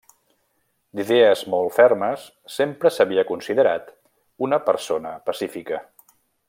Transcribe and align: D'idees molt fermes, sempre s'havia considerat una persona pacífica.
D'idees 0.99 1.43
molt 1.55 1.75
fermes, 1.75 2.25
sempre 2.55 2.93
s'havia 2.97 3.27
considerat 3.35 3.95
una 4.49 4.63
persona 4.71 5.17
pacífica. 5.29 5.85